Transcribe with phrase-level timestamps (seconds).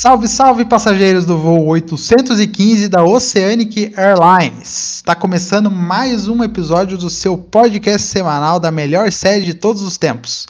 [0.00, 4.94] Salve, salve passageiros do voo 815 da Oceanic Airlines.
[4.96, 9.98] Está começando mais um episódio do seu podcast semanal da melhor série de todos os
[9.98, 10.46] tempos.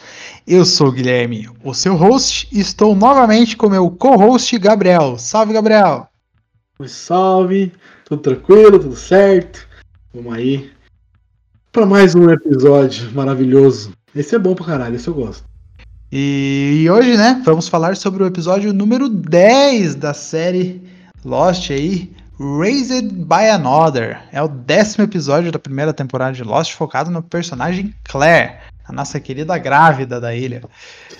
[0.46, 5.18] Eu sou o Guilherme, o seu host, e estou novamente com meu co-host Gabriel.
[5.18, 6.06] Salve, Gabriel.
[6.86, 7.72] Salve,
[8.04, 9.66] tudo tranquilo, tudo certo?
[10.14, 10.70] Vamos aí
[11.72, 13.90] para mais um episódio maravilhoso.
[14.14, 15.49] Esse é bom pra caralho, esse eu gosto.
[16.12, 20.82] E hoje, né, vamos falar sobre o episódio número 10 da série
[21.24, 24.20] Lost aí, Raised by Another.
[24.32, 29.20] É o décimo episódio da primeira temporada de Lost, focado no personagem Claire, a nossa
[29.20, 30.62] querida grávida da ilha.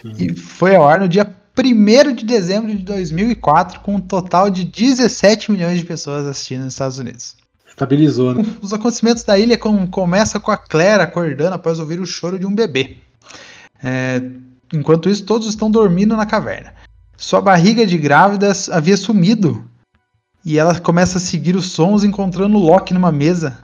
[0.02, 0.12] Sim.
[0.18, 4.64] E foi ao ar no dia 1 de dezembro de 2004, com um total de
[4.64, 7.36] 17 milhões de pessoas assistindo nos Estados Unidos.
[7.68, 8.44] Estabilizou, né?
[8.61, 12.44] Os acontecimentos da ilha com, começam com a Claire acordando após ouvir o choro de
[12.44, 12.96] um bebê.
[13.84, 14.20] É,
[14.72, 16.74] Enquanto isso, todos estão dormindo na caverna.
[17.16, 19.64] Sua barriga de grávida havia sumido.
[20.44, 23.58] E ela começa a seguir os sons, encontrando Loki numa mesa.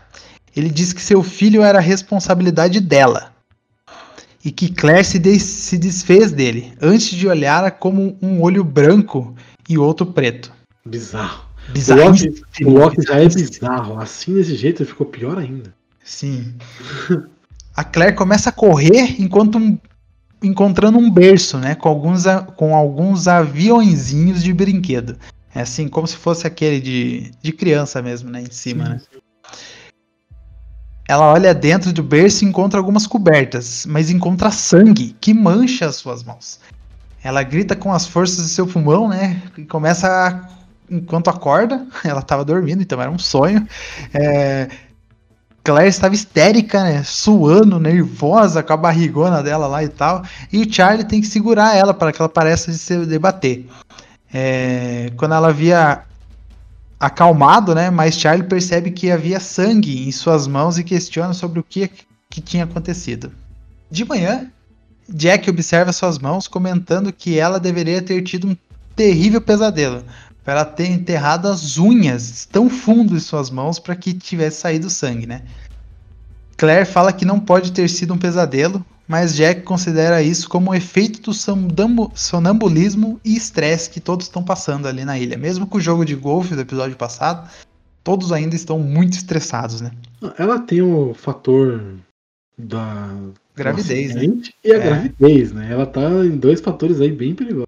[0.54, 3.32] Ele diz que seu filho era responsabilidade dela.
[4.44, 9.34] E que Claire se, de se desfez dele, antes de olhar como um olho branco
[9.68, 10.52] e outro preto.
[10.84, 11.46] Bizarro.
[11.70, 12.00] Bizarro.
[12.00, 13.98] O Loki, o Loki já é bizarro.
[13.98, 15.74] Assim, desse jeito, ficou pior ainda.
[16.04, 16.54] Sim.
[17.76, 19.78] A Claire começa a correr enquanto um
[20.42, 22.24] encontrando um berço, né, com alguns,
[22.56, 25.16] com alguns aviãozinhos de brinquedo.
[25.54, 29.00] É assim, como se fosse aquele de, de criança mesmo, né, em cima, sim, né?
[31.08, 35.96] Ela olha dentro do berço e encontra algumas cobertas, mas encontra sangue que mancha as
[35.96, 36.58] suas mãos.
[37.22, 40.48] Ela grita com as forças do seu pulmão, né, e começa a,
[40.90, 43.66] enquanto acorda, ela estava dormindo, então era um sonho.
[44.12, 44.68] É,
[45.66, 47.02] Claire estava histérica, né?
[47.02, 50.22] Suando, nervosa, com a barrigona dela lá e tal.
[50.52, 53.66] E o Charlie tem que segurar ela para que ela pareça se debater.
[54.32, 56.02] É, quando ela havia
[57.00, 57.90] acalmado, né?
[57.90, 61.90] Mas Charlie percebe que havia sangue em suas mãos e questiona sobre o que,
[62.30, 63.32] que tinha acontecido.
[63.90, 64.48] De manhã,
[65.08, 68.56] Jack observa suas mãos, comentando que ela deveria ter tido um
[68.94, 70.04] terrível pesadelo,
[70.46, 74.88] para ela ter enterrado as unhas tão fundo em suas mãos para que tivesse saído
[74.88, 75.42] sangue, né?
[76.56, 80.74] Claire fala que não pode ter sido um pesadelo, mas Jack considera isso como um
[80.74, 81.32] efeito do
[82.14, 85.36] sonambulismo e estresse que todos estão passando ali na ilha.
[85.36, 87.50] Mesmo com o jogo de golfe do episódio passado,
[88.04, 89.90] todos ainda estão muito estressados, né?
[90.38, 91.82] Ela tem o fator
[92.56, 93.10] da
[93.56, 94.22] gravidez, né?
[94.62, 94.78] E a é.
[94.78, 95.72] gravidez, né?
[95.72, 97.65] Ela tá em dois fatores aí bem perigosos.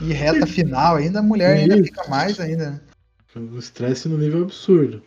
[0.00, 2.70] E reta final ainda, a mulher ainda fica mais ainda.
[2.70, 2.80] Né?
[3.36, 5.02] O estresse no nível absurdo.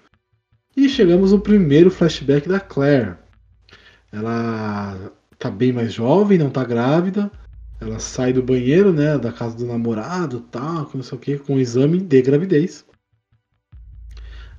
[0.75, 3.15] E chegamos no primeiro flashback da Claire.
[4.11, 7.31] Ela tá bem mais jovem, não tá grávida.
[7.79, 11.55] Ela sai do banheiro, né, da casa do namorado, tal, não sei o que, com
[11.55, 12.83] um exame de gravidez.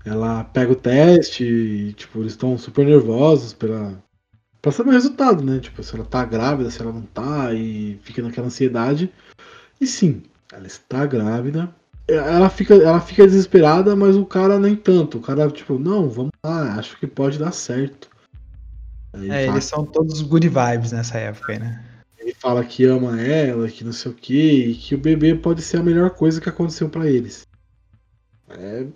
[0.04, 4.02] Ela pega o teste e, tipo, eles estão super nervosos pela,
[4.62, 5.58] pra saber o resultado, né?
[5.58, 9.12] Tipo, se ela tá grávida, se ela não tá, e fica naquela ansiedade.
[9.80, 10.22] E sim,
[10.52, 11.74] ela está grávida.
[12.06, 15.18] Ela fica, ela fica desesperada, mas o cara nem tanto.
[15.18, 18.08] O cara, tipo, não, vamos lá, acho que pode dar certo.
[19.12, 21.84] Aí é, eles são todos good vibes nessa época, né?
[22.18, 25.62] Ele fala que ama ela, que não sei o que, e que o bebê pode
[25.62, 27.46] ser a melhor coisa que aconteceu para eles.
[28.48, 28.86] É...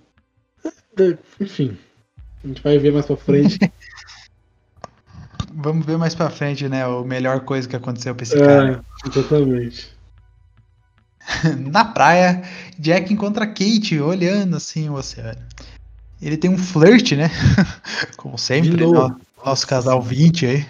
[0.98, 1.18] é.
[1.40, 1.76] Enfim,
[2.42, 3.58] a gente vai ver mais pra frente.
[5.54, 6.82] Vamos ver mais pra frente, né?
[6.82, 8.84] A melhor coisa que aconteceu pra esse é, cara.
[9.06, 9.94] Exatamente.
[11.70, 12.42] Na praia,
[12.78, 15.40] Jack encontra Kate olhando assim o oceano.
[16.20, 17.30] Ele tem um flirt, né?
[18.16, 20.66] Como sempre, no, nosso casal 20 aí.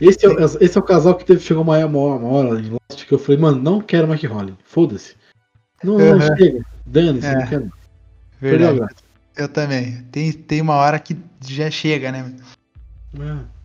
[0.00, 3.06] Esse é, esse é o casal que teve, chegou uma, uma, uma hora em Lost
[3.06, 4.56] que eu falei, mano, não quero mais que role.
[4.64, 5.14] Foda-se.
[5.84, 6.18] Não, uhum.
[6.18, 6.64] não chega.
[6.86, 7.34] Dane-se, é.
[7.34, 7.72] não quero.
[8.40, 8.94] Verdade.
[9.36, 10.02] Eu também.
[10.10, 11.16] Tem, tem uma hora que
[11.46, 12.34] já chega, né?
[13.18, 13.59] É.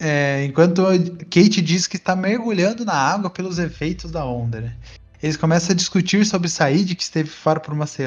[0.00, 0.82] É, enquanto
[1.30, 4.62] Kate diz que está mergulhando na água pelos efeitos da onda.
[4.62, 4.72] Né?
[5.22, 8.02] Eles começam a discutir sobre o Said, que esteve fora por uma, se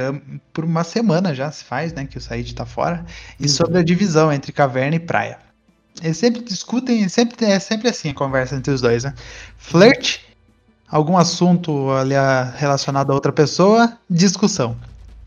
[0.51, 2.07] por uma semana já, se faz, né?
[2.07, 3.05] Que o Said tá fora.
[3.39, 5.37] E sobre a divisão entre caverna e praia.
[6.01, 9.13] Eles sempre discutem, sempre, é sempre assim a conversa entre os dois, né?
[9.57, 10.21] Flirt,
[10.89, 12.15] algum assunto ali
[12.55, 14.75] relacionado a outra pessoa, discussão.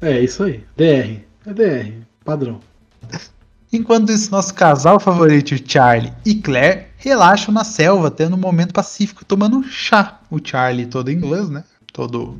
[0.00, 0.64] É, isso aí.
[0.76, 1.22] DR.
[1.46, 1.92] É DR.
[2.24, 2.60] Padrão.
[3.76, 9.24] Enquanto isso, nosso casal favorito, Charlie e Claire, relaxam na selva, tendo um momento pacífico,
[9.24, 10.18] tomando chá.
[10.30, 11.62] O Charlie todo inglês, né?
[11.92, 12.38] Todo.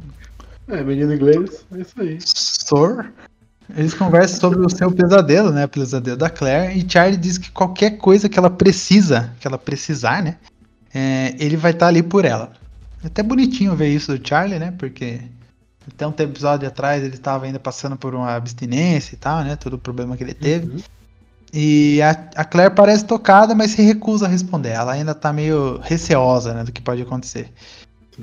[0.66, 2.18] É, menino inglês, é isso aí.
[2.24, 3.12] Sor.
[3.76, 5.64] Eles conversam sobre o seu pesadelo, né?
[5.64, 6.78] O pesadelo da Claire.
[6.78, 10.36] E Charlie diz que qualquer coisa que ela precisa, que ela precisar, né?
[10.94, 12.52] É, ele vai estar ali por ela.
[13.02, 14.72] É até bonitinho ver isso do Charlie, né?
[14.78, 15.20] Porque
[15.86, 19.56] até um episódio atrás ele estava ainda passando por uma abstinência e tal, né?
[19.56, 20.66] Todo o problema que ele teve.
[20.66, 20.82] Uhum.
[21.58, 24.72] E a, a, Claire parece tocada, mas se recusa a responder.
[24.72, 27.50] Ela ainda tá meio receosa né, do que pode acontecer.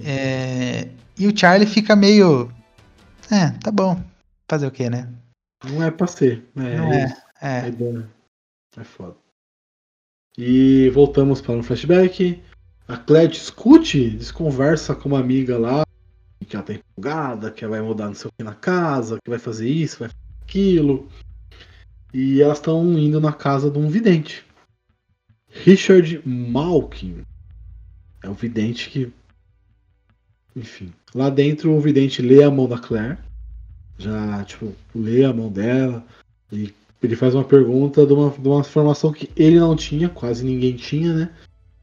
[0.06, 0.88] É,
[1.18, 2.54] e o Charlie fica meio.
[3.32, 4.00] É, tá bom.
[4.48, 5.10] Fazer o quê, né?
[5.66, 6.48] Não é pra ser.
[6.56, 7.24] É, Não é.
[7.42, 7.72] É, é.
[7.72, 8.04] bom.
[8.78, 9.16] É foda.
[10.38, 12.40] E voltamos para um flashback.
[12.88, 15.84] A Claire discute, desconversa com uma amiga lá,
[16.48, 19.30] que ela tá empolgada, que ela vai mudar não sei o que na casa, que
[19.30, 21.10] vai fazer isso, vai fazer aquilo.
[22.14, 24.46] E elas estão indo na casa de um vidente.
[25.50, 27.24] Richard Malkin.
[28.22, 29.12] É o vidente que.
[30.56, 30.94] Enfim.
[31.16, 33.18] Lá dentro o vidente lê a mão da Claire.
[33.98, 36.06] Já, tipo, lê a mão dela.
[36.52, 36.72] E
[37.02, 40.76] ele faz uma pergunta de uma, de uma informação que ele não tinha, quase ninguém
[40.76, 41.30] tinha, né?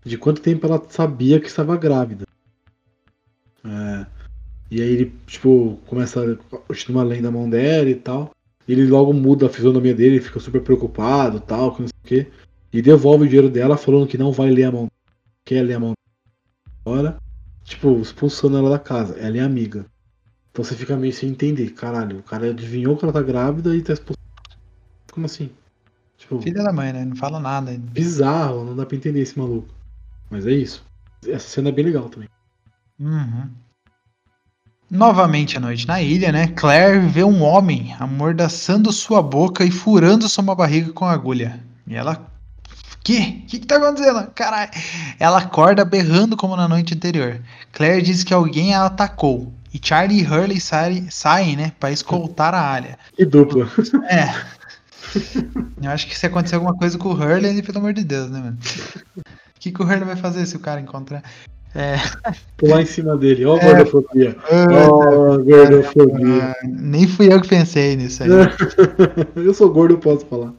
[0.05, 2.25] De quanto tempo ela sabia que estava grávida.
[3.65, 4.07] É,
[4.71, 8.31] e aí ele, tipo, começa a continuar lendo a mão dela e tal
[8.69, 12.33] ele logo muda a fisionomia dele, fica super preocupado, tal, que não sei o quê.
[12.73, 14.89] E devolve o dinheiro dela falando que não vai ler a mão.
[15.45, 15.93] Quer ler a mão
[16.85, 17.19] agora.
[17.65, 19.19] Tipo, expulsando ela da casa.
[19.19, 19.87] Ela é amiga.
[20.51, 21.71] Então você fica meio sem entender.
[21.71, 24.21] Caralho, o cara adivinhou que ela tá grávida e tá expulsando.
[25.11, 25.51] Como assim?
[26.17, 27.05] Tipo, Filha da mãe, né?
[27.05, 27.77] Não fala nada.
[27.77, 29.69] Bizarro, não dá pra entender esse maluco.
[30.31, 30.85] Mas é isso.
[31.27, 32.29] Essa cena é bem legal também.
[32.99, 33.49] Uhum.
[34.91, 36.49] Novamente à noite na ilha, né?
[36.49, 41.61] Claire vê um homem amordaçando sua boca e furando sua barriga com agulha.
[41.87, 42.27] E ela.
[43.05, 43.43] Que?
[43.45, 44.27] O que, que tá acontecendo?
[44.35, 44.71] Caralho.
[45.21, 47.41] Ela acorda berrando como na noite anterior.
[47.73, 49.53] Claire diz que alguém a atacou.
[49.73, 51.73] E Charlie e Hurley saem, saem né?
[51.79, 52.99] Pra escoltar a área.
[53.17, 53.71] Que dupla.
[54.09, 54.35] É.
[55.81, 58.41] Eu acho que se acontecer alguma coisa com o Hurley, pelo amor de Deus, né,
[58.41, 58.59] mano?
[59.17, 61.23] O que, que o Hurley vai fazer se o cara encontrar?
[61.75, 61.97] É.
[62.57, 63.45] Pular em cima dele.
[63.45, 63.65] Ó, oh, é.
[63.65, 64.37] gordofobia.
[64.71, 66.57] Ó, oh, gordofobia.
[66.65, 68.29] nem fui eu que pensei nisso aí.
[69.37, 70.53] eu sou gordo, posso falar.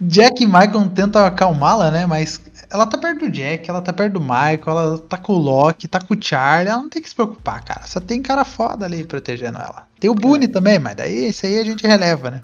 [0.00, 2.06] Jack e Michael tentam acalmá-la, né?
[2.06, 5.38] Mas ela tá perto do Jack, ela tá perto do Michael, ela tá com o
[5.38, 6.68] Loki, tá com o Charlie.
[6.68, 7.86] Ela não tem que se preocupar, cara.
[7.86, 9.86] Só tem cara foda ali protegendo ela.
[10.00, 10.48] Tem o Boone é.
[10.48, 12.42] também, mas daí isso aí a gente releva, né?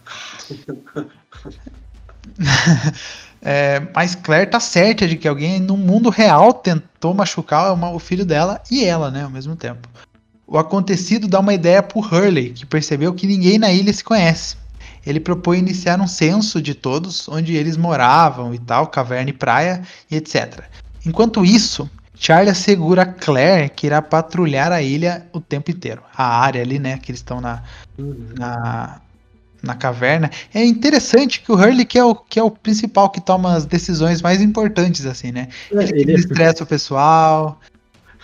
[3.40, 7.98] É, mas Claire tá certa de que alguém no mundo real tentou machucar uma, o
[7.98, 9.88] filho dela e ela, né, ao mesmo tempo.
[10.46, 14.56] O acontecido dá uma ideia pro Hurley, que percebeu que ninguém na ilha se conhece.
[15.06, 19.82] Ele propõe iniciar um censo de todos, onde eles moravam e tal, caverna e praia
[20.10, 20.64] e etc.
[21.04, 26.02] Enquanto isso, Charlie assegura a Claire que irá patrulhar a ilha o tempo inteiro.
[26.16, 27.62] A área ali, né, que eles estão na,
[28.36, 29.00] na
[29.62, 30.30] na caverna.
[30.54, 33.64] É interessante que o Hurley que é o, que é o principal que toma as
[33.64, 35.48] decisões mais importantes, assim, né?
[35.72, 37.60] É, ele, ele estressa o pessoal.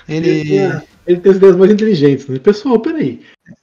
[0.08, 0.28] Ele.
[0.28, 2.38] Ele, é, ele tem as ideias mais inteligentes, né?
[2.38, 3.22] Pessoal, peraí.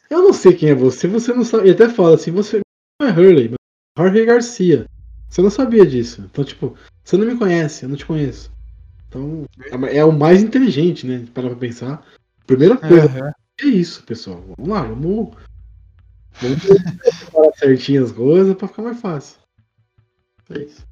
[0.09, 1.63] Eu não sei quem é você, você não sabe.
[1.63, 2.59] Ele até fala assim, você
[2.99, 3.57] não é Hurley, mas
[3.97, 4.85] é Jorge Garcia.
[5.29, 6.25] Você não sabia disso.
[6.29, 8.51] Então, tipo, você não me conhece, eu não te conheço.
[9.07, 9.45] Então,
[9.87, 11.25] é, é o mais inteligente, né?
[11.33, 12.05] Para pra pensar.
[12.45, 13.31] Primeira coisa, uhum.
[13.61, 14.43] é isso, pessoal.
[14.57, 15.31] Vamos lá, vamos
[16.39, 19.38] Vamos certinho as coisas pra ficar mais fácil.
[20.50, 20.85] É isso.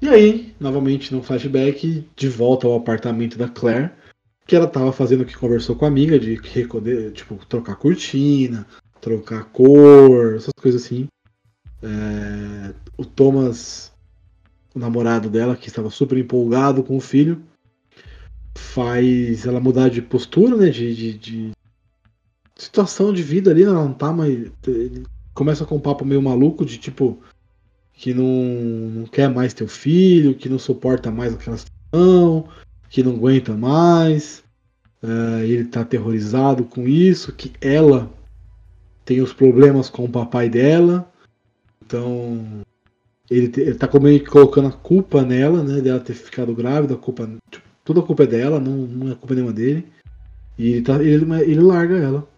[0.00, 3.90] E aí, novamente no flashback, de volta ao apartamento da Claire,
[4.46, 8.66] que ela tava fazendo o que conversou com a amiga, de recoder, tipo, trocar cortina,
[9.00, 11.08] trocar cor, essas coisas assim.
[11.82, 13.92] É, o Thomas,
[14.74, 17.42] o namorado dela, que estava super empolgado com o filho,
[18.56, 20.70] faz ela mudar de postura, né?
[20.70, 21.50] De, de, de
[22.58, 26.64] situação de vida ali, ela não tá, mas ele começa com um papo meio maluco
[26.64, 27.18] de tipo
[27.92, 32.48] que não, não quer mais ter o filho, que não suporta mais aquela situação,
[32.88, 34.44] que não aguenta mais.
[35.02, 38.10] Uh, ele tá aterrorizado com isso, que ela
[39.04, 41.10] tem os problemas com o papai dela.
[41.84, 42.62] Então
[43.30, 45.80] ele, ele tá meio que colocando a culpa nela, né?
[45.80, 49.14] Dela ter ficado grávida, a culpa tipo, Tudo a culpa é dela, não, não é
[49.14, 49.86] culpa nenhuma dele.
[50.56, 52.28] E ele, tá, ele, ele larga ela.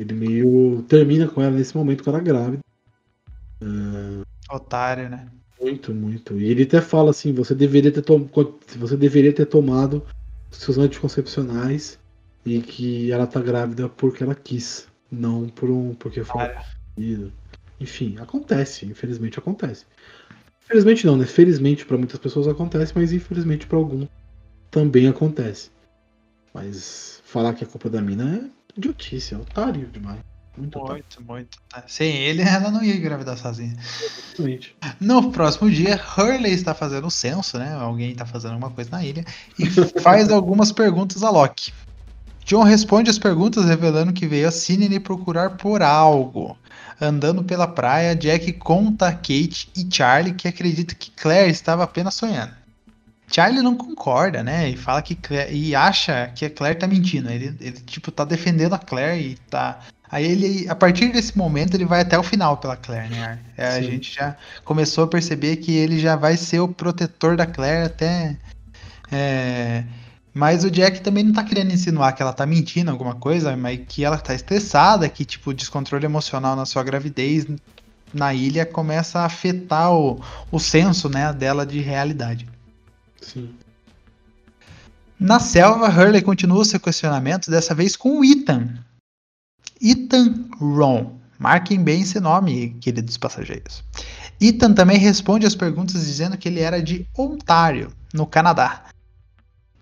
[0.00, 2.62] Ele meio termina com ela nesse momento com ela grávida.
[3.62, 5.28] Uh, Otário, né?
[5.60, 6.38] Muito, muito.
[6.38, 8.26] E ele até fala assim, você deveria ter, tom...
[8.78, 10.02] você deveria ter tomado
[10.50, 11.98] seus anticoncepcionais
[12.46, 16.50] e que ela tá grávida porque ela quis, não por um porque foi.
[17.78, 19.84] Enfim, acontece, infelizmente acontece.
[20.64, 21.26] Infelizmente não, né?
[21.26, 24.08] Felizmente para muitas pessoas acontece, mas infelizmente para alguns
[24.70, 25.70] também acontece.
[26.54, 30.20] Mas falar que a culpa da mina é idiotice, é otário demais.
[30.56, 31.58] Muito, muito, muito.
[31.86, 33.74] Sem ele, ela não ia engravidar sozinha.
[33.78, 34.76] Exatamente.
[35.00, 37.72] No próximo dia, Hurley está fazendo o censo, né?
[37.74, 39.24] Alguém está fazendo alguma coisa na ilha
[39.58, 39.66] e
[40.02, 41.72] faz algumas perguntas a Loki.
[42.44, 46.58] John responde as perguntas revelando que veio a Cine procurar por algo.
[47.00, 52.14] Andando pela praia, Jack conta a Kate e Charlie que acredita que Claire estava apenas
[52.14, 52.59] sonhando.
[53.30, 54.68] Charlie não concorda, né?
[54.68, 57.30] E fala que Claire, e acha que a Claire tá mentindo.
[57.30, 59.80] Ele, ele tipo tá defendendo a Claire e tá
[60.12, 63.38] Aí ele, a partir desse momento, ele vai até o final pela Claire, né?
[63.56, 67.46] É, a gente já começou a perceber que ele já vai ser o protetor da
[67.46, 68.36] Claire até.
[69.12, 69.84] É,
[70.34, 73.80] mas o Jack também não tá querendo insinuar que ela tá mentindo alguma coisa, mas
[73.86, 77.46] que ela tá estressada, que tipo, o descontrole emocional na sua gravidez
[78.12, 80.20] na ilha começa a afetar o,
[80.50, 82.48] o senso né, dela de realidade.
[83.20, 83.54] Sim.
[85.18, 88.74] Na selva, Hurley continua seu questionamento, dessa vez com o Ethan,
[89.80, 91.18] Ethan Ron.
[91.38, 93.82] Marquem bem esse nome, queridos passageiros.
[94.40, 98.84] Ethan também responde as perguntas dizendo que ele era de Ontário, no Canadá.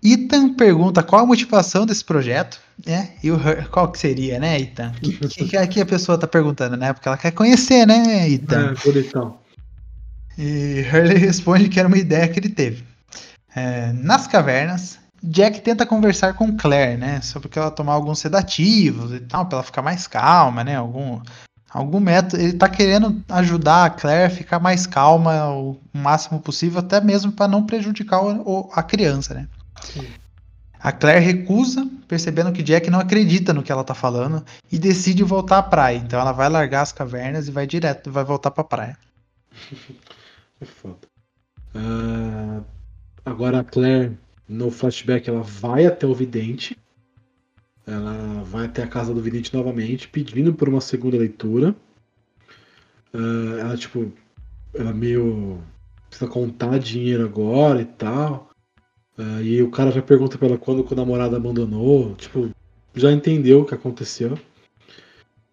[0.01, 3.11] Ethan pergunta qual a motivação desse projeto, né?
[3.21, 3.37] E o,
[3.71, 4.93] qual que seria, né, Ethan?
[4.97, 6.93] O que, que, que, a pessoa está perguntando, né?
[6.93, 8.71] Porque ela quer conhecer, né, Ethan?
[8.71, 9.37] É, bonitão.
[10.37, 12.88] E Hurley responde que era uma ideia que ele teve.
[13.55, 17.21] É, nas cavernas, Jack tenta conversar com Claire, né?
[17.21, 20.75] Sobre que ela tomar alguns sedativos e tal, para ela ficar mais calma, né?
[20.75, 21.21] Algum,
[21.69, 22.41] algum método.
[22.41, 27.31] Ele tá querendo ajudar a Claire a ficar mais calma o máximo possível, até mesmo
[27.31, 29.47] para não prejudicar o, a criança, né?
[29.81, 30.07] Sim.
[30.81, 35.23] A Claire recusa, percebendo que Jack não acredita no que ela tá falando e decide
[35.23, 35.97] voltar à praia.
[35.97, 38.97] Então ela vai largar as cavernas e vai direto, vai voltar pra praia.
[40.61, 40.97] é foda.
[41.75, 42.63] Uh,
[43.29, 44.17] agora a Claire
[44.47, 46.77] no flashback, ela vai até o vidente.
[47.85, 51.75] Ela vai até a casa do vidente novamente, pedindo por uma segunda leitura.
[53.13, 54.11] Uh, ela, tipo,
[54.73, 55.59] ela meio.
[56.09, 58.49] precisa contar dinheiro agora e tal.
[59.17, 62.15] Uh, e o cara já pergunta pra ela quando o namorado abandonou.
[62.15, 62.49] Tipo,
[62.95, 64.37] já entendeu o que aconteceu.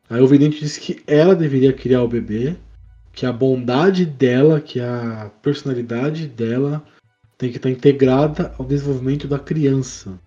[0.09, 2.56] Aí o vidente disse que ela deveria criar o bebê,
[3.12, 6.87] que a bondade dela, que a personalidade dela
[7.38, 10.19] tem que estar integrada ao desenvolvimento da criança.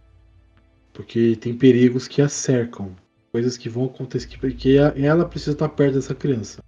[0.94, 2.96] Porque tem perigos que a cercam,
[3.32, 6.64] coisas que vão acontecer, porque ela precisa estar perto dessa criança.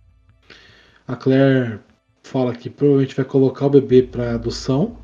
[1.07, 1.79] A Claire
[2.23, 4.97] fala que provavelmente vai colocar o bebê para adoção,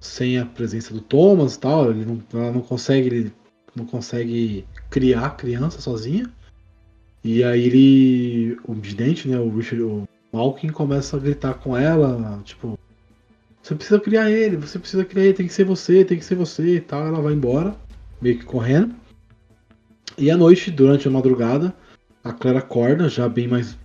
[0.00, 3.32] sem a presença do Thomas e tal, ele não, ela não consegue, ele
[3.74, 6.30] não consegue criar a criança sozinha.
[7.24, 12.40] E aí ele, o vidente, né, o Richard, o Malkin começa a gritar com ela,
[12.44, 12.76] tipo,
[13.62, 16.34] você precisa criar ele, você precisa criar ele, tem que ser você, tem que ser
[16.34, 17.06] você e tal.
[17.06, 17.76] Ela vai embora,
[18.20, 18.94] meio que correndo.
[20.18, 21.74] E à noite, durante a madrugada,
[22.24, 23.78] a Clara acorda, já bem mais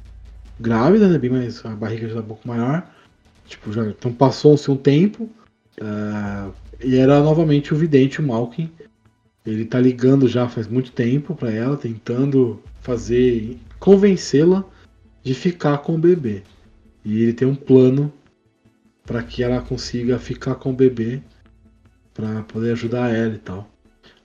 [0.59, 1.19] grávida, né?
[1.19, 1.63] Bem mais.
[1.63, 2.89] A barriga já é um pouco maior.
[3.45, 3.85] Tipo, já.
[3.85, 5.29] Então passou-se um tempo.
[5.79, 6.51] Uh,
[6.83, 8.71] e era novamente o vidente, o Malkin.
[9.45, 13.57] Ele tá ligando já faz muito tempo para ela, tentando fazer.
[13.79, 14.65] convencê-la
[15.23, 16.41] de ficar com o bebê.
[17.05, 18.11] E ele tem um plano
[19.07, 21.21] para que ela consiga ficar com o bebê
[22.13, 23.67] para poder ajudar ela e tal.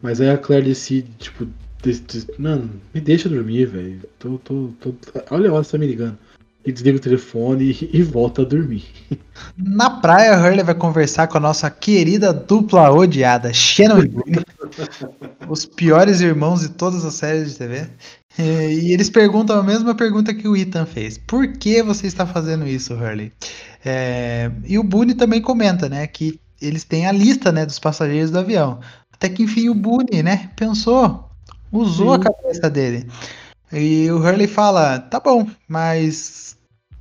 [0.02, 1.46] Mas aí a Claire decide, tipo,
[2.36, 4.00] mano, me deixa dormir, velho.
[4.18, 4.92] Tô, tô, tô,
[5.30, 6.18] olha a hora você tá me ligando.
[6.64, 8.84] E desliga o telefone e, e, volta a dormir.
[9.56, 14.02] Na praia, Hurley vai conversar com a nossa querida dupla odiada, Shannon
[15.48, 17.86] os piores irmãos de todas as séries de TV.
[18.38, 21.18] E eles perguntam a mesma pergunta que o Ethan fez.
[21.18, 23.32] Por que você está fazendo isso, Hurley?
[23.84, 28.30] É, e o Boone também comenta, né, que eles têm a lista, né, dos passageiros
[28.30, 28.80] do avião.
[29.12, 31.28] Até que enfim o Boone, né, pensou,
[31.70, 32.20] usou Sim.
[32.20, 33.06] a cabeça dele.
[33.72, 36.56] E o Hurley fala, tá bom, mas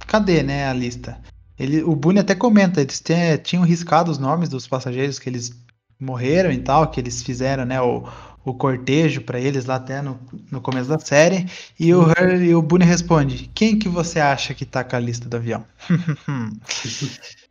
[0.08, 1.20] cadê, né, a lista?
[1.58, 3.02] Ele, o Boone até comenta, eles
[3.44, 5.54] tinham riscado os nomes dos passageiros que eles
[6.00, 8.04] morreram e tal, que eles fizeram, né, o,
[8.44, 10.20] o cortejo para eles lá até no,
[10.52, 11.46] no começo da série.
[11.80, 15.30] E o, Hurley, o Boone responde: Quem que você acha que tá com a lista
[15.30, 15.64] do avião?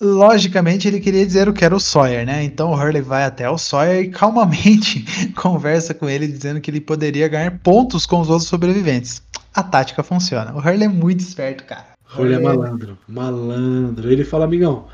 [0.00, 2.42] Logicamente ele queria dizer o que era o Sawyer, né?
[2.42, 5.04] Então o Hurley vai até o Sawyer e calmamente
[5.40, 9.22] conversa com ele, dizendo que ele poderia ganhar pontos com os outros sobreviventes.
[9.54, 10.52] A tática funciona.
[10.54, 11.92] O Hurley é muito esperto, cara.
[12.16, 14.10] Hurley é malandro, malandro.
[14.10, 14.86] Ele fala, amigão,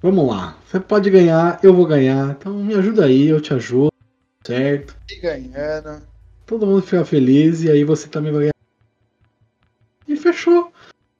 [0.00, 0.56] vamos lá.
[0.64, 2.30] Você pode ganhar, eu vou ganhar.
[2.30, 3.91] Então me ajuda aí, eu te ajudo.
[4.44, 4.96] Certo?
[5.10, 6.02] E ganhando.
[6.46, 8.52] Todo mundo fica feliz e aí você também vai ganhar.
[10.08, 10.72] E fechou.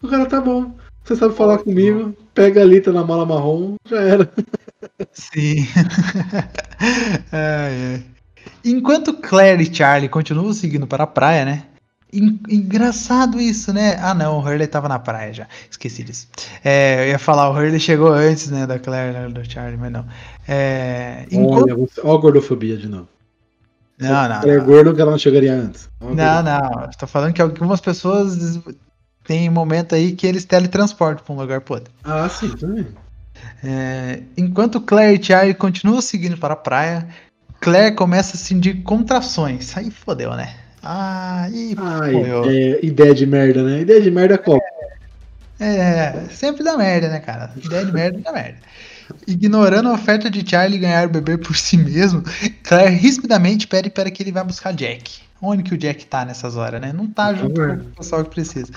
[0.03, 0.75] O cara tá bom.
[1.05, 4.31] Você sabe falar comigo, pega a Lita na mala marrom, já era.
[5.13, 5.67] Sim.
[7.33, 8.05] ai, ai.
[8.65, 11.65] Enquanto Claire e Charlie continuam seguindo para a praia, né?
[12.13, 13.97] Engraçado isso, né?
[13.99, 15.49] Ah, não, o Hurley tava na praia já.
[15.71, 16.29] Esqueci disso.
[16.63, 19.91] É, eu ia falar, o Hurley chegou antes, né, da Claire, né, do Charlie, mas
[19.91, 20.05] não.
[20.47, 21.73] É, enquanto...
[21.73, 23.09] Olha, olha a gordofobia de novo.
[23.99, 24.43] Não, não.
[24.43, 25.89] Ela é gordo que ela não chegaria antes.
[26.01, 26.91] Olha não, não.
[26.91, 28.59] Estou falando que algumas pessoas
[29.25, 31.93] tem momento aí que eles teletransportam para um lugar pro outro.
[32.05, 32.87] Ah, sim, também.
[33.63, 37.07] É, enquanto Claire e Charlie continuam seguindo para a praia,
[37.61, 39.77] Claire começa a sentir contrações.
[39.77, 40.55] Aí fodeu, né?
[40.83, 41.77] Ai,
[42.49, 43.81] é, ideia de merda, né?
[43.81, 44.61] Ideia de merda qual?
[45.61, 47.53] É, é, sempre dá merda, né, cara?
[47.57, 48.59] Ideia de merda dá merda.
[49.27, 52.23] Ignorando a oferta de Charlie ganhar o bebê por si mesmo,
[52.63, 55.23] Claire rispidamente pede para que ele vá buscar Jack.
[55.41, 56.93] Onde que o Jack tá nessas horas, né?
[56.93, 58.73] Não tá junto com o pessoal que precisa.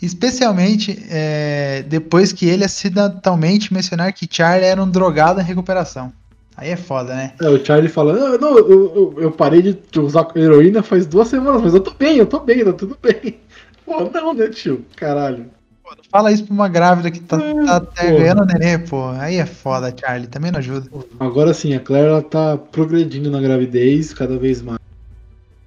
[0.00, 6.12] Especialmente é, depois que ele acidentalmente mencionar que Charlie era um drogado em recuperação.
[6.56, 7.32] Aí é foda, né?
[7.40, 11.28] É, o Charlie fala, não, não eu, eu, eu, parei de usar heroína faz duas
[11.28, 13.38] semanas, mas eu tô bem, eu tô bem, tá tudo bem.
[13.86, 14.84] Pô, não, né, tio?
[14.96, 15.50] Caralho.
[15.82, 19.08] Pô, não fala isso pra uma grávida que tá, é, tá ganhando neném, pô.
[19.08, 20.88] Aí é foda, Charlie, também não ajuda.
[21.18, 24.78] Agora sim, a Claire ela tá progredindo na gravidez cada vez mais.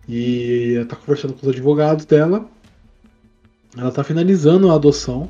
[0.07, 2.45] E ela tá conversando com os advogados dela.
[3.77, 5.29] Ela tá finalizando a adoção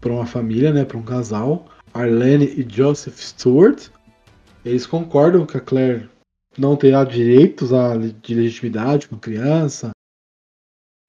[0.00, 3.88] para uma família, né, para um casal, Arlene e Joseph Stewart.
[4.64, 6.08] Eles concordam que a Claire
[6.56, 7.70] não terá direitos
[8.22, 9.90] de legitimidade com a criança.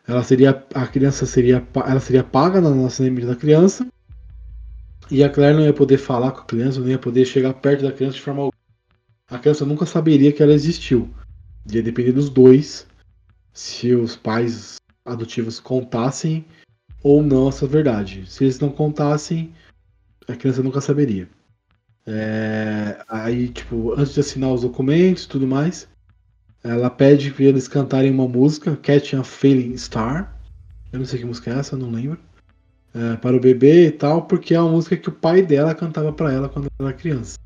[0.10, 3.88] Ela seria a criança seria ela seria paga no nascimento da criança.
[5.12, 7.84] E a Claire não ia poder falar com a criança, não ia poder chegar perto
[7.84, 8.60] da criança de forma alguma.
[9.30, 11.08] A criança nunca saberia que ela existiu.
[11.72, 12.88] Ia depender dos dois
[13.54, 16.44] se os pais adotivos contassem
[17.04, 18.26] ou não essa verdade.
[18.28, 19.54] Se eles não contassem,
[20.28, 21.30] a criança nunca saberia.
[22.08, 25.88] É, aí, tipo, antes de assinar os documentos tudo mais,
[26.64, 30.36] ela pede para eles cantarem uma música, Catching a Failing Star.
[30.92, 32.20] Eu não sei que música é essa, não lembro.
[32.94, 36.12] É, para o bebê e tal, porque é uma música que o pai dela cantava
[36.12, 37.38] para ela quando ela era criança.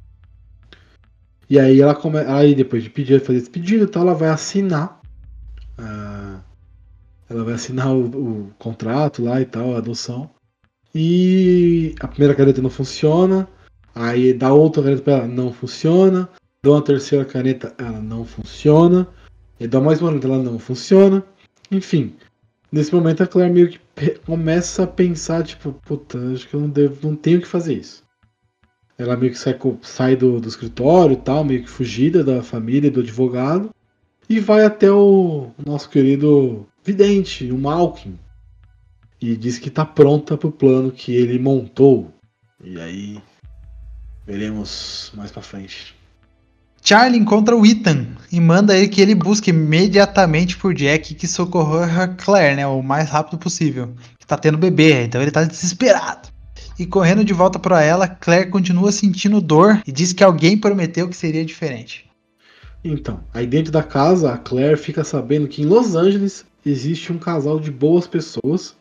[1.50, 2.20] E aí ela come...
[2.20, 5.00] aí depois de pedir, fazer esse pedido, tal, ela vai assinar.
[5.78, 6.40] Uh,
[7.30, 10.30] ela vai assinar o, o, contrato lá e tal, a adoção.
[10.96, 13.48] E a primeira caneta não funciona.
[13.94, 16.30] Aí dá outra caneta para ela, não funciona.
[16.64, 19.08] Dá uma terceira caneta, ela não funciona.
[19.60, 21.24] E dá mais uma caneta, ela não funciona.
[21.70, 22.16] Enfim,
[22.72, 23.80] nesse momento a Claire meio que
[24.26, 28.04] começa a pensar, tipo, puta, acho que eu não, devo, não tenho que fazer isso.
[28.98, 32.90] Ela meio que sai, sai do, do escritório e tal, meio que fugida da família
[32.90, 33.70] do advogado.
[34.30, 38.18] E vai até o nosso querido vidente, o Malkin.
[39.20, 42.14] E diz que está pronta para o plano que ele montou.
[42.64, 43.22] E aí
[44.26, 45.96] Veremos mais pra frente.
[46.84, 51.84] Charlie encontra o Ethan e manda ele que ele busque imediatamente por Jack que socorreu
[51.84, 53.94] a Claire, né, o mais rápido possível.
[54.28, 56.28] Tá tendo bebê, então ele tá desesperado.
[56.78, 61.08] E correndo de volta para ela, Claire continua sentindo dor e diz que alguém prometeu
[61.08, 62.10] que seria diferente.
[62.84, 67.18] Então, aí dentro da casa, a Claire fica sabendo que em Los Angeles existe um
[67.18, 68.76] casal de boas pessoas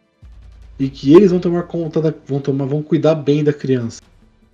[0.76, 4.00] e que eles vão tomar conta da, vão tomar, vão cuidar bem da criança.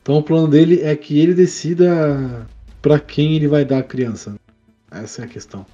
[0.02, 2.46] Então o plano dele é que ele decida
[2.88, 4.37] para quem ele vai dar a criança.
[4.90, 5.66] Essa é a questão.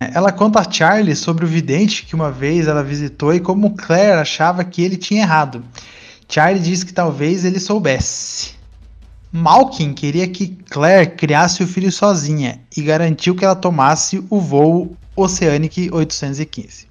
[0.00, 4.18] Ela conta a Charlie sobre o vidente que uma vez ela visitou e como Claire
[4.18, 5.62] achava que ele tinha errado.
[6.28, 8.54] Charlie diz que talvez ele soubesse.
[9.30, 14.96] Malkin queria que Claire criasse o filho sozinha e garantiu que ela tomasse o voo
[15.14, 16.88] Oceanic 815.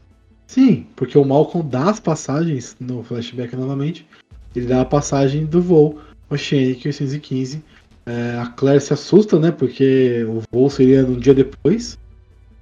[0.48, 4.08] Sim, porque o Malcolm dá as passagens no flashback novamente.
[4.56, 7.62] Ele dá a passagem do voo Oceanic 815.
[8.06, 9.52] É, a Claire se assusta, né?
[9.52, 11.98] Porque o voo seria um dia depois.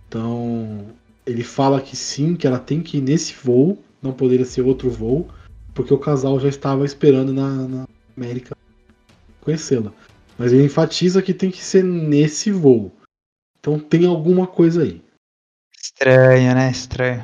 [0.08, 0.88] Então
[1.25, 4.89] ele fala que sim, que ela tem que ir nesse voo, não poderia ser outro
[4.89, 5.28] voo,
[5.73, 8.56] porque o casal já estava esperando na, na América
[9.41, 9.93] conhecê-la.
[10.38, 12.91] Mas ele enfatiza que tem que ser nesse voo.
[13.60, 15.02] Então tem alguma coisa aí.
[15.82, 16.71] Estranho, né?
[16.71, 17.23] Estranho.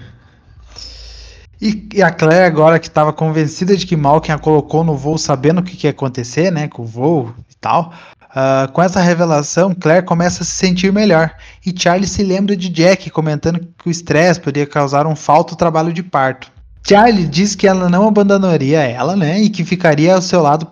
[1.62, 5.18] E, e a Claire, agora que estava convencida de que Malkin a colocou no voo
[5.18, 6.68] sabendo o que, que ia acontecer, né?
[6.68, 7.34] Com o voo
[7.66, 7.94] tal.
[8.30, 11.34] Uh, com essa revelação, Claire começa a se sentir melhor.
[11.66, 15.92] E Charlie se lembra de Jack comentando que o estresse poderia causar um falto trabalho
[15.92, 16.52] de parto.
[16.88, 19.42] Charlie diz que ela não abandonaria ela, né?
[19.42, 20.68] E que ficaria ao seu lado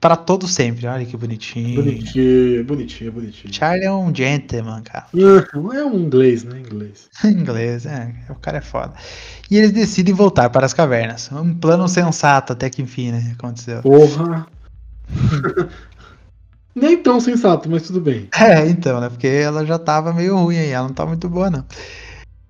[0.00, 0.86] para todo sempre.
[0.86, 1.84] Olha que bonitinho.
[1.84, 3.54] Bonitinho, bonitinho, bonitinho.
[3.54, 5.06] Charlie é um gentleman, cara.
[5.12, 6.58] Não é um inglês, né?
[6.58, 7.08] Inglês.
[7.22, 8.12] inglês, é.
[8.28, 8.94] O cara é foda.
[9.48, 11.30] E eles decidem voltar para as cavernas.
[11.30, 13.34] Um plano sensato até que enfim, né?
[13.38, 13.82] Aconteceu.
[13.82, 14.46] Porra.
[16.74, 18.28] Nem tão sensato, mas tudo bem.
[18.34, 19.08] É, então, né?
[19.08, 21.64] Porque ela já tava meio ruim aí, ela não tá muito boa, não.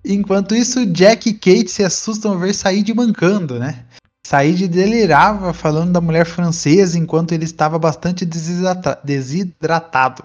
[0.05, 3.85] Enquanto isso, Jack e Kate se assustam ao ver Said mancando, né?
[4.25, 10.23] Said delirava falando da mulher francesa enquanto ele estava bastante desidratado.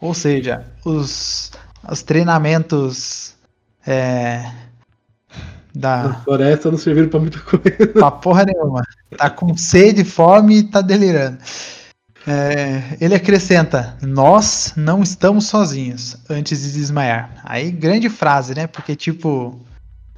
[0.00, 1.50] Ou seja, os,
[1.90, 3.34] os treinamentos
[3.86, 4.50] é,
[5.74, 7.86] da Na floresta não serviram pra muita coisa.
[7.92, 8.82] Pra porra nenhuma.
[9.16, 11.38] Tá com sede, fome e tá delirando.
[12.26, 17.40] É, ele acrescenta: Nós não estamos sozinhos antes de desmaiar.
[17.44, 18.66] Aí, grande frase, né?
[18.66, 19.58] Porque, tipo,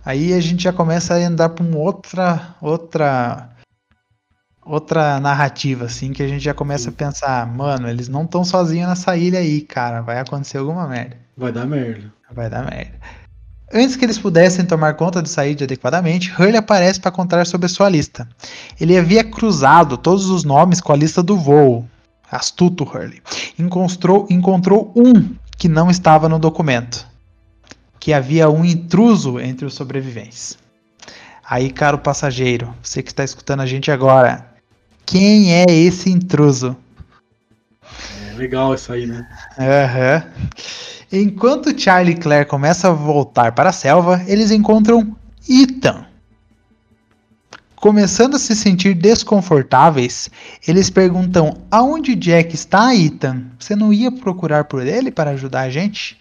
[0.04, 3.50] Aí a gente já começa a andar para uma outra outra
[4.64, 8.88] outra narrativa assim que a gente já começa a pensar, mano, eles não estão sozinhos
[8.88, 11.16] nessa ilha aí, cara, vai acontecer alguma merda.
[11.36, 12.12] Vai dar merda.
[12.30, 12.98] Vai dar merda.
[13.72, 17.68] Antes que eles pudessem tomar conta de sair adequadamente, Hurley aparece para contar sobre a
[17.68, 18.28] sua lista.
[18.80, 21.88] Ele havia cruzado todos os nomes com a lista do voo.
[22.30, 23.22] Astuto Hurley.
[23.58, 27.10] Encontrou, encontrou um que não estava no documento
[28.00, 30.58] que havia um intruso entre os sobreviventes.
[31.48, 34.46] Aí, caro passageiro, você que está escutando a gente agora,
[35.04, 36.74] quem é esse intruso?
[38.30, 39.28] É legal isso aí, né?
[39.58, 40.46] Uhum.
[41.12, 45.16] Enquanto Charlie e Claire começam a voltar para a selva, eles encontram
[45.48, 46.06] Ethan.
[47.74, 50.30] Começando a se sentir desconfortáveis,
[50.68, 53.46] eles perguntam: Aonde Jack está, Ethan?
[53.58, 56.20] Você não ia procurar por ele para ajudar a gente?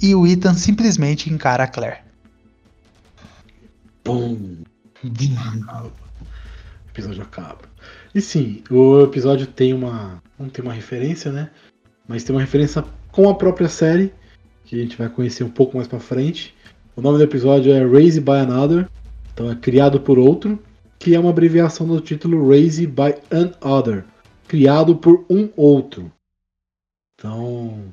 [0.00, 1.98] e o Ethan simplesmente encara a Claire.
[4.04, 4.62] Pum.
[5.02, 5.90] o
[6.90, 7.62] episódio acaba.
[8.14, 10.22] E sim, o episódio tem uma.
[10.38, 11.50] Não tem uma referência, né?
[12.08, 14.12] Mas tem uma referência com a própria série,
[14.64, 16.52] que a gente vai conhecer um pouco mais pra frente.
[16.96, 18.88] O nome do episódio é Raised by Another,
[19.32, 20.58] então é Criado por Outro,
[20.98, 24.04] que é uma abreviação do título Raised by Another,
[24.48, 26.10] criado por um outro.
[27.16, 27.84] Então,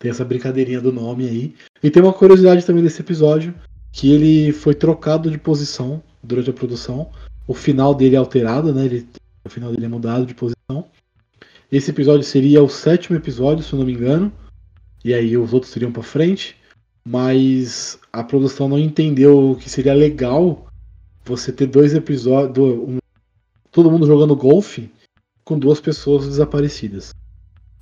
[0.00, 1.54] tem essa brincadeirinha do nome aí.
[1.80, 3.54] E tem uma curiosidade também desse episódio,
[3.92, 7.10] que ele foi trocado de posição durante a produção.
[7.46, 8.86] O final dele é alterado, né?
[8.86, 9.06] Ele,
[9.44, 10.86] o final dele é mudado de posição.
[11.70, 14.32] Esse episódio seria o sétimo episódio, se eu não me engano.
[15.04, 16.56] E aí os outros seriam para frente.
[17.06, 20.66] Mas a produção não entendeu que seria legal
[21.24, 22.66] você ter dois episódios.
[22.66, 22.98] Um,
[23.70, 24.90] todo mundo jogando golfe
[25.44, 27.12] com duas pessoas desaparecidas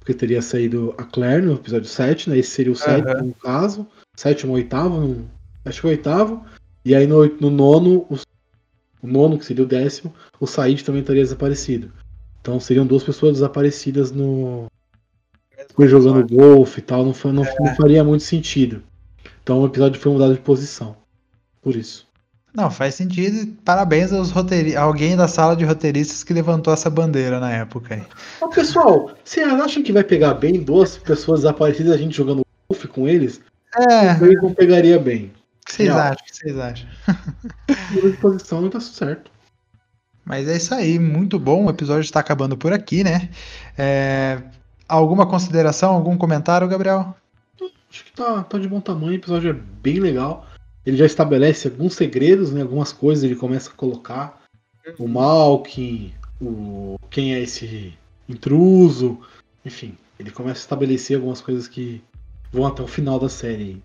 [0.02, 2.38] porque teria saído a Claire no episódio 7, né?
[2.38, 3.26] Esse seria o sétimo uhum.
[3.28, 3.87] no caso.
[4.16, 5.30] Sétimo, oitavo, no,
[5.64, 6.44] acho que o oitavo.
[6.85, 8.18] E aí no, no nono, o,
[9.00, 11.92] o, nono, que seria o décimo, o Said também estaria desaparecido.
[12.40, 14.66] Então seriam duas pessoas desaparecidas no.
[15.74, 17.54] Foi jogando golfe e tal, não, não, é.
[17.61, 18.82] não faria muito sentido.
[19.42, 20.96] Então o episódio foi mudado de posição.
[21.61, 22.06] Por isso.
[22.54, 23.50] Não, faz sentido.
[23.64, 27.94] Parabéns aos roteiristas, alguém da sala de roteiristas que levantou essa bandeira na época.
[27.94, 28.02] Aí.
[28.40, 32.87] Ô, pessoal, vocês acham que vai pegar bem duas pessoas desaparecidas a gente jogando golfe
[32.88, 33.40] com eles?
[33.74, 34.12] É.
[34.20, 35.32] Eu não pegaria bem.
[35.62, 36.12] O que vocês acham?
[36.12, 36.88] O que vocês acham?
[38.11, 39.30] de posição não tá certo.
[40.24, 41.64] Mas é isso aí, muito bom.
[41.64, 43.30] O episódio está acabando por aqui, né?
[43.78, 44.40] É...
[44.92, 47.14] Alguma consideração, algum comentário, Gabriel?
[47.90, 50.46] Acho que tá, tá de bom tamanho, o episódio é bem legal
[50.85, 54.42] ele já estabelece alguns segredos, né, algumas coisas ele começa a colocar.
[54.98, 57.96] O Malkin, o quem é esse
[58.28, 59.20] intruso,
[59.64, 62.02] enfim, ele começa a estabelecer algumas coisas que
[62.50, 63.81] vão até o final da série.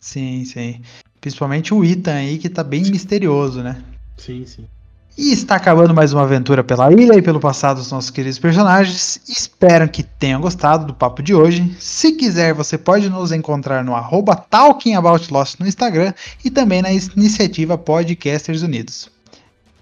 [0.00, 0.80] Sim, sim.
[1.20, 3.82] Principalmente o Ethan aí, que tá bem misterioso, né?
[4.16, 4.68] Sim, sim.
[5.16, 9.20] E está acabando mais uma aventura pela ilha e pelo passado dos nossos queridos personagens.
[9.28, 11.76] Espero que tenham gostado do papo de hoje.
[11.78, 16.12] Se quiser, você pode nos encontrar no arroba talkingaboutlust no Instagram
[16.44, 19.08] e também na iniciativa Podcasters Unidos.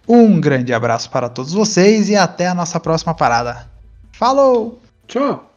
[0.07, 3.67] Um grande abraço para todos vocês e até a nossa próxima parada.
[4.13, 4.81] Falou!
[5.09, 5.52] Tchau!